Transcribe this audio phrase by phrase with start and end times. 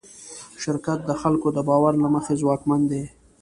[0.63, 3.03] شرکت د خلکو د باور له مخې ځواکمن دی.